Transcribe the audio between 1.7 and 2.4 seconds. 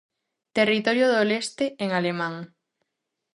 en alemán.